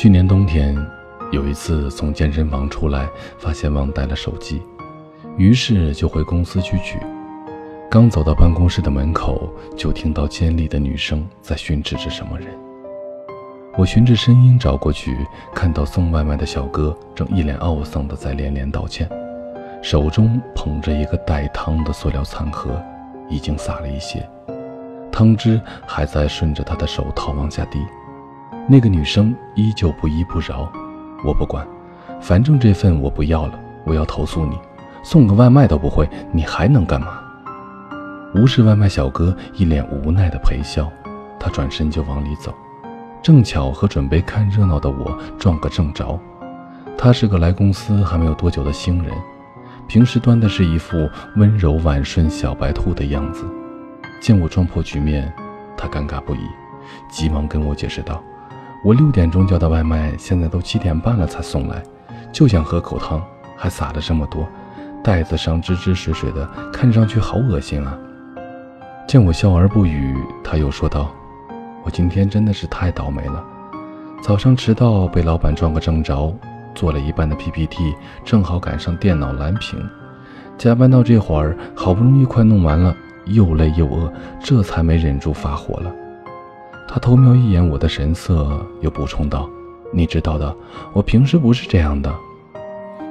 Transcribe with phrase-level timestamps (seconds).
[0.00, 0.74] 去年冬天，
[1.30, 4.62] 有一次从健身房出来，发现忘带了手机，
[5.36, 6.98] 于是就回公司去取。
[7.90, 12.48] 刚走到办公室的门口，就听到尖利的女声在训斥着什么人。
[13.76, 15.14] 我循着声音找过去，
[15.54, 19.06] 看到送外卖的小哥正一脸懊丧地在连连道歉，
[19.82, 22.82] 手中捧着一个带汤的塑料餐盒，
[23.28, 24.26] 已经洒了一些，
[25.12, 27.78] 汤汁还在顺着他的手套往下滴。
[28.68, 30.70] 那个女生依旧不依不饶，
[31.24, 31.66] 我不管，
[32.20, 34.56] 反正这份我不要了，我要投诉你，
[35.02, 37.20] 送个外卖都不会，你还能干嘛？
[38.34, 40.88] 无视外卖小哥一脸无奈的陪笑，
[41.38, 42.54] 他转身就往里走，
[43.20, 46.18] 正巧和准备看热闹的我撞个正着。
[46.96, 49.12] 他是个来公司还没有多久的新人，
[49.88, 53.44] 平时端的是一副温柔婉顺小白兔的样子，
[54.20, 55.32] 见我撞破局面，
[55.76, 56.46] 他尴尬不已，
[57.08, 58.22] 急忙跟我解释道。
[58.82, 61.82] 我六点钟叫的外卖，现在都七点半了才送来，
[62.32, 63.22] 就想喝口汤，
[63.54, 64.48] 还撒了这么多，
[65.04, 67.98] 袋子上汁汁水水的，看上去好恶心啊！
[69.06, 71.10] 见我笑而不语，他又说道
[71.84, 73.44] ：“我今天真的是太倒霉了，
[74.22, 76.34] 早上迟到被老板撞个正着，
[76.74, 77.94] 做了一半的 PPT，
[78.24, 79.78] 正好赶上电脑蓝屏，
[80.56, 84.10] 加班到这会儿，好不容易快弄完了，又累又饿，
[84.42, 85.94] 这才没忍住发火了。”
[86.92, 89.48] 他偷瞄一眼我的神色，又补充道
[89.94, 90.52] ：“你知道的，
[90.92, 92.12] 我平时不是这样的。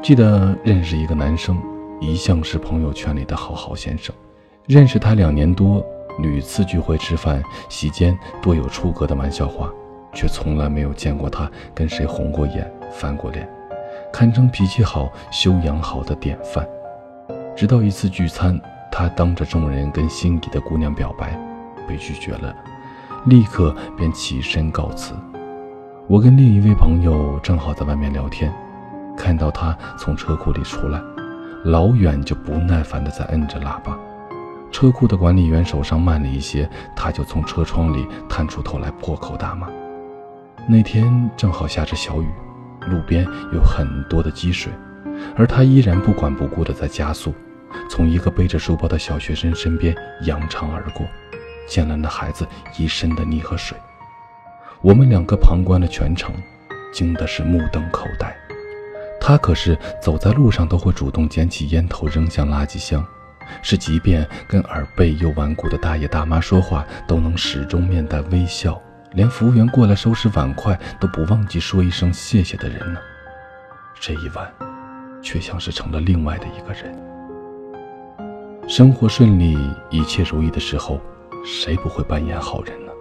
[0.00, 1.60] 记得认识一个男生，
[2.00, 4.14] 一向是朋友圈里的好好先生。
[4.68, 5.84] 认识他两年多，
[6.20, 9.68] 屡次聚会吃饭，席间多有出格的玩笑话，
[10.12, 13.48] 却从来没有见过他跟谁红过眼、翻过脸，
[14.12, 16.64] 堪称脾气好、修养好的典范。
[17.56, 18.56] 直到一次聚餐，
[18.88, 21.36] 他当着众人跟心仪的姑娘表白，
[21.88, 22.54] 被拒绝了。”
[23.24, 25.14] 立刻便起身告辞。
[26.06, 28.52] 我跟另一位朋友正好在外面聊天，
[29.16, 31.00] 看到他从车库里出来，
[31.64, 33.98] 老远就不耐烦地在摁着喇叭。
[34.70, 39.68] 车库的管理员手上慢了一些，他就从车窗里探出头来破口大骂。
[40.68, 42.28] 那天正好下着小雨，
[42.88, 44.70] 路边有很多的积水，
[45.36, 47.32] 而他依然不管不顾地在加速，
[47.88, 51.06] 从一个背着书包的小学生身边扬长而过。
[51.66, 53.76] 溅了那孩子一身的泥和水，
[54.80, 56.34] 我们两个旁观了全程，
[56.92, 58.34] 惊的是目瞪口呆。
[59.20, 63.02] 他可是走在路上都会主动捡起烟头扔向垃圾箱，
[63.62, 68.78] 是即便跟耳背又顽固的大爷大妈说话都能始终面带微笑，
[69.12, 73.00] 连服务员过来收拾碗筷都不忘记说一声谢谢的人呢。
[73.98, 74.46] 这一晚，
[75.22, 76.94] 却像是成了另外的一个人。
[78.68, 79.56] 生活顺利，
[79.88, 81.00] 一切如意的时候。
[81.44, 82.92] 谁不会扮演好人呢？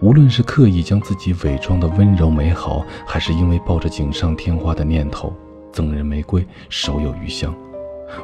[0.00, 5.32] 无论是刻意将自己伪装的温柔美好，还是因为抱着锦上添花的念头，
[5.72, 7.54] 赠人玫瑰，手有余香，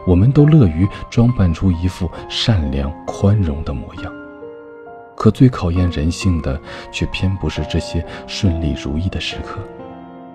[0.06, 4.12] 我们都乐于装扮出一副善良宽容的模样。
[5.16, 6.60] 可最考验人性的，
[6.90, 9.60] 却偏不是这些顺利如意的时刻，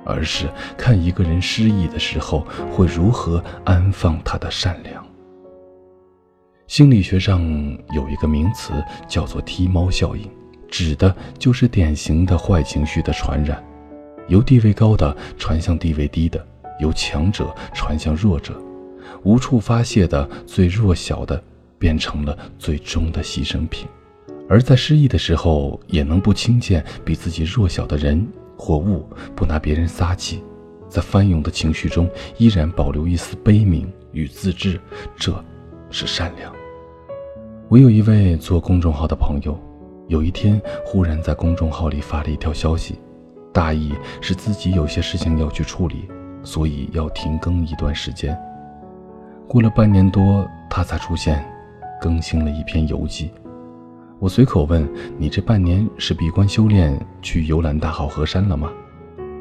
[0.05, 5.04] 而是看一个人失意的时候，会如何安放他的善良。
[6.75, 7.41] 心理学上
[7.93, 8.73] 有一个名词
[9.07, 10.29] 叫做“踢猫效应”，
[10.67, 13.63] 指的就是典型的坏情绪的传染，
[14.27, 16.45] 由地位高的传向地位低的，
[16.81, 18.61] 由强者传向弱者，
[19.23, 21.41] 无处发泄的最弱小的
[21.79, 23.87] 变成了最终的牺牲品，
[24.49, 30.43] 而在失意的时候也能不轻贱比自己弱小的人或物，不拿别人撒气，
[30.89, 34.77] 在翻涌的情绪中依然保留一丝悲悯与自知，
[35.15, 35.33] 这。
[35.91, 36.53] 是善良。
[37.67, 39.59] 我有一位做公众号的朋友，
[40.07, 42.99] 有一天忽然在公众号里发了一条消息，
[43.51, 46.07] 大意是自己有些事情要去处理，
[46.43, 48.37] 所以要停更一段时间。
[49.47, 51.43] 过了半年多，他才出现，
[51.99, 53.31] 更新了一篇游记。
[54.19, 54.87] 我随口问
[55.17, 58.71] ：“你这半年是闭关修炼，去游览大好河山了吗？”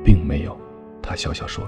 [0.03, 0.57] 并没有，
[1.03, 1.63] 他笑笑说。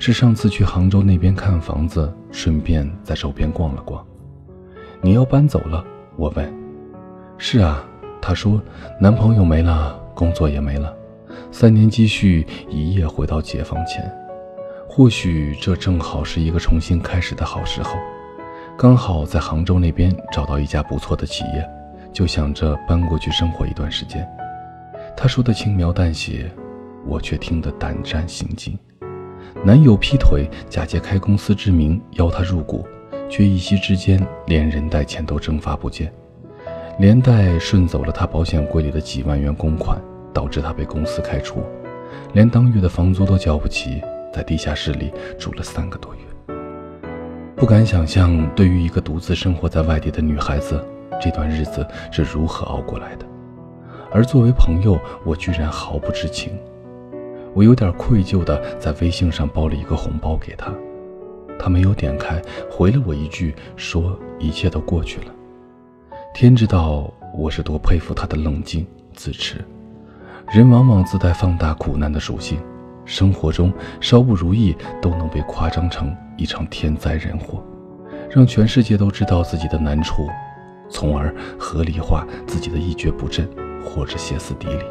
[0.00, 4.04] 是上次去杭州那边看房子，顺便在周边逛了逛。
[5.06, 5.84] 你要搬走了？
[6.16, 6.52] 我问。
[7.38, 7.88] 是啊，
[8.20, 8.60] 她说，
[9.00, 10.92] 男朋友没了，工作也没了，
[11.52, 14.04] 三年积蓄一夜回到解放前。
[14.88, 17.92] 或许这正好是一个重新开始的好时候。
[18.76, 21.64] 刚好在杭州那边找到一家不错的企业，
[22.12, 24.28] 就想着搬过去生活一段时间。
[25.16, 26.50] 他说的轻描淡写，
[27.06, 28.76] 我却听得胆战心惊。
[29.64, 32.84] 男友劈腿，假借开公司之名邀她入股，
[33.28, 36.12] 却一夕之间连人带钱都蒸发不见，
[36.98, 40.00] 连带顺走了他保险柜里的几万元公款，
[40.32, 41.62] 导致他被公司开除。
[42.32, 44.02] 连当月的房租都交不起，
[44.32, 46.20] 在地下室里住了三个多月。
[47.56, 50.82] 不敢想象，对于一个独自生活在外地的女孩子，
[51.20, 53.24] 这段日子是如何熬过来的。
[54.12, 56.52] 而作为朋友，我居然毫不知情。
[57.54, 60.70] 我有点愧疚地在微信上包了一个红包给她，
[61.58, 65.26] 他没有点开，回了我一句，说一切都过去了。
[66.34, 69.64] 天知道我是多佩服他的冷静自持。
[70.52, 72.58] 人往往自带放大苦难的属性，
[73.04, 77.64] 生活中稍不如意都能被夸张成一场天灾人祸，
[78.30, 80.28] 让全世界都知道自己的难处，
[80.88, 83.48] 从而合理化自己的一蹶不振
[83.84, 84.84] 或者歇斯底里，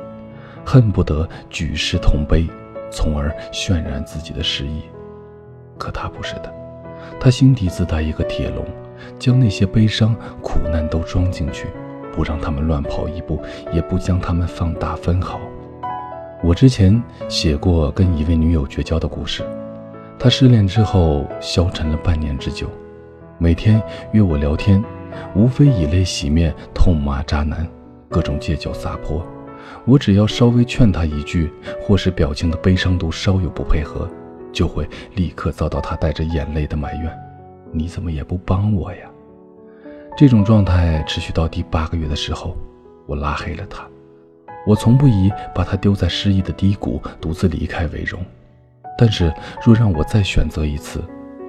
[0.65, 2.45] 恨不得举世同悲，
[2.91, 4.81] 从而渲染自己的失意。
[5.77, 6.53] 可他不是的，
[7.19, 8.65] 他心底自带一个铁笼，
[9.19, 11.67] 将那些悲伤苦难都装进去。
[12.15, 13.41] 不让他们乱跑一步，
[13.73, 15.37] 也不将他们放大分毫。
[16.41, 19.43] 我之前写过跟一位女友绝交的故事，
[20.17, 22.67] 她失恋之后消沉了半年之久，
[23.37, 23.83] 每天
[24.13, 24.81] 约我聊天，
[25.35, 27.67] 无非以泪洗面，痛骂渣男，
[28.07, 29.21] 各种借酒撒泼。
[29.83, 31.51] 我只要稍微劝她一句，
[31.81, 34.07] 或是表情的悲伤度稍有不配合，
[34.55, 37.15] 就会立刻遭到他带着眼泪的埋怨
[37.73, 39.07] ：“你怎么也不帮我呀？”
[40.17, 42.55] 这种状态持续到第八个月的时候，
[43.05, 43.85] 我拉黑了他。
[44.65, 48.25] 我从不以把他丢在失意的低谷独自离开为荣，
[48.97, 49.31] 但是
[49.63, 51.03] 若让我再选择一次，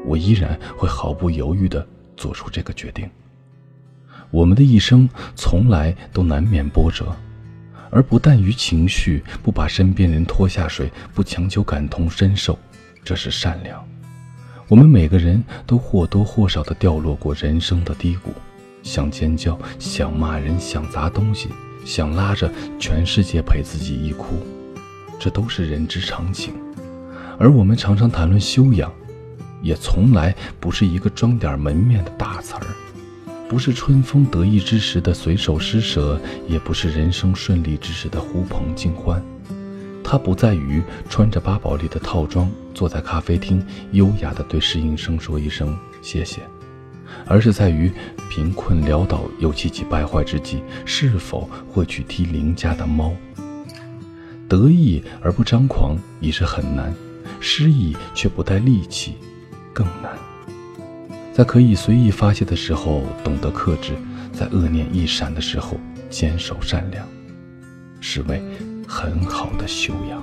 [0.05, 1.87] 我依然会毫不犹豫地
[2.17, 3.09] 做出这个决定。
[4.32, 7.14] 我们的一生从来都难免波折，
[7.88, 12.59] 而不惮于情绪，不把身边人拖下水，不强求感同身受，
[13.06, 13.82] 这是善良。
[14.67, 18.32] 我们每个人都或多或少地掉落过人生的低谷。
[18.82, 21.49] 想尖叫，想骂人，想砸东西，
[21.85, 24.44] 想拉着全世界陪自己一哭，
[25.20, 26.55] 这都是人之常情。
[27.38, 28.93] 而我们常常谈论修养，
[29.62, 32.67] 也从来不是一个装点门面的大词儿，
[33.49, 39.23] 不是春风得意之时的随手施舍，也不是人生顺利之时的呼朋尽欢。
[40.08, 40.81] 它不在于
[41.11, 43.61] 穿着巴宝莉的套装，坐在咖啡厅，
[43.91, 46.43] 优雅地对侍应生说一声谢谢。
[47.26, 47.91] 而是在于
[48.31, 53.12] 贫困潦倒又气急败坏之际，是否会去踢邻家的猫？
[54.49, 56.94] 得意而不张狂已是很难，
[57.41, 59.17] 失意却不带戾气
[59.73, 60.12] 更难。
[61.32, 63.93] 在可以随意发泄的时候懂得克制，
[64.32, 67.05] 在恶念一闪的时候坚守善良，
[68.00, 68.41] 是为
[68.87, 70.23] 很好的修养。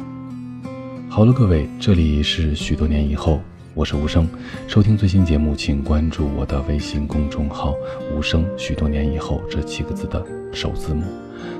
[1.09, 3.39] 好了，各位，这里是许多年以后。
[3.75, 4.27] 我是无声，
[4.67, 7.73] 收听最新节目，请关注我的微信公众号
[8.13, 8.45] “无声”。
[8.55, 11.03] 许多年以后，这七个字的首字母。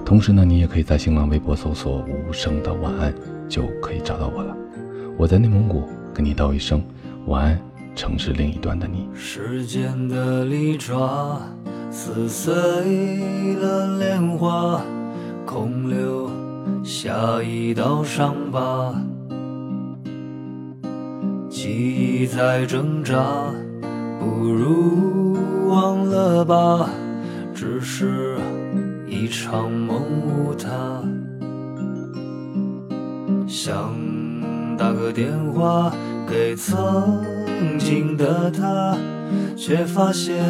[0.06, 3.12] 同时呢，你也可以在新浪微博搜索“无声的晚安”，
[3.50, 4.56] 就可以找到我了。
[5.18, 6.84] 我在内蒙古跟你道一声
[7.26, 7.60] 晚安，
[7.96, 9.08] 城市另一端的你。
[9.16, 11.42] 时间的利爪
[11.90, 12.54] 撕碎
[13.56, 14.84] 了莲花，
[15.48, 16.23] 空留
[16.84, 18.94] 下一道伤疤。
[21.50, 23.24] 记忆在挣扎，
[24.20, 25.38] 不如
[25.70, 26.90] 忘了吧，
[27.56, 28.38] 只是
[29.08, 31.02] 一场梦无他。
[33.48, 33.96] 想
[34.78, 35.90] 打个电话
[36.28, 37.24] 给曾
[37.80, 38.98] 经的他，
[39.56, 40.44] 却发现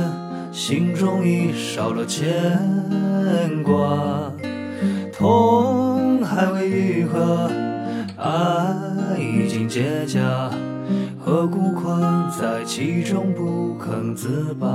[0.51, 2.59] 心中已少了牵
[3.63, 4.31] 挂，
[5.11, 5.92] 痛
[6.43, 7.49] 还未愈合，
[8.17, 10.19] 爱已经结痂。
[11.17, 14.67] 何故困在其中不肯自拔？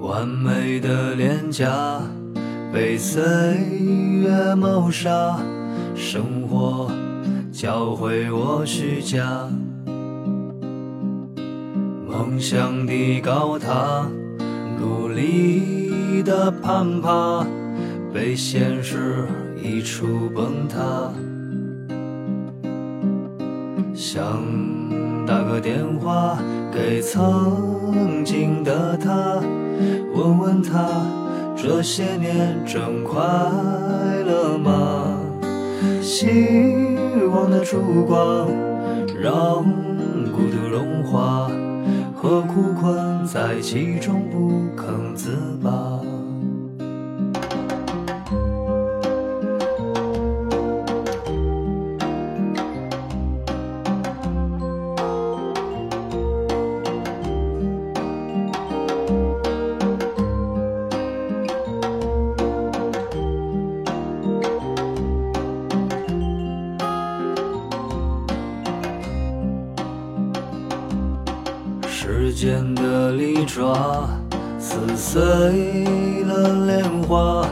[0.00, 2.00] 完美的脸颊
[2.72, 3.22] 被岁
[4.22, 5.38] 月谋杀，
[5.98, 6.88] 生活
[7.50, 9.48] 教会我虚假。
[12.06, 14.08] 梦想的高塔，
[14.80, 17.44] 努力的攀爬，
[18.14, 19.26] 被现实
[19.60, 21.12] 一触崩塌。
[23.92, 24.40] 想
[25.26, 26.38] 打个电话
[26.72, 29.42] 给曾经的他，
[30.14, 30.88] 问问他
[31.56, 33.18] 这些年真快
[34.24, 35.17] 乐吗？
[36.08, 36.26] 希
[37.30, 38.48] 望的烛光
[39.20, 39.62] 让
[40.32, 41.50] 孤独融化。
[42.16, 46.00] 何苦困在其中不肯自拔？
[77.08, 77.42] 花，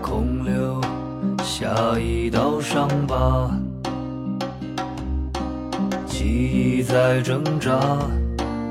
[0.00, 0.80] 空留
[1.44, 3.50] 下一道伤疤。
[6.06, 7.78] 记忆在挣扎，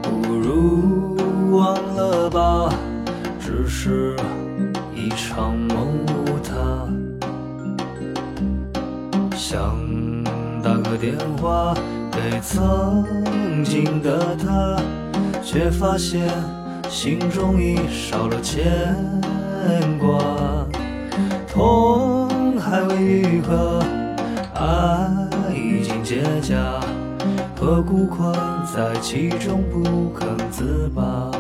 [0.02, 1.16] 不如
[1.52, 2.74] 忘了吧，
[3.40, 4.16] 只是
[4.96, 6.90] 一场梦无他。
[9.38, 9.78] 想
[10.64, 11.76] 打个电话。
[12.12, 13.06] 给曾
[13.66, 14.82] 经的他，
[15.44, 16.30] 却发现
[16.90, 18.66] 心中已少了牵
[19.20, 20.68] 挂牵挂，
[21.48, 23.84] 痛还未愈合，
[24.54, 25.10] 爱
[25.56, 26.80] 已经结痂，
[27.60, 28.32] 何故困
[28.72, 31.32] 在其中不肯自拔？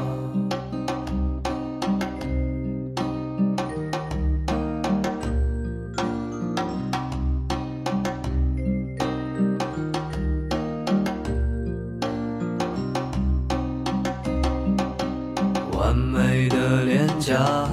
[15.77, 17.69] 完美的脸颊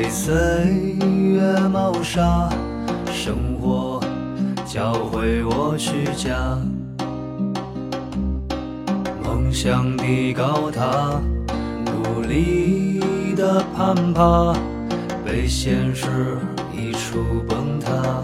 [0.00, 2.48] 被岁月谋杀，
[3.06, 4.00] 生活
[4.64, 6.56] 教会我虚假，
[9.24, 11.20] 梦想的高塔
[11.84, 13.00] 努力
[13.34, 14.54] 的攀爬，
[15.26, 16.06] 被现实
[16.72, 18.22] 一触崩塌。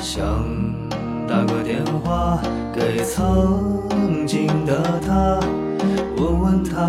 [0.00, 0.24] 想
[1.28, 2.40] 打个电话
[2.74, 5.38] 给曾经的他。
[6.16, 6.88] 问问他，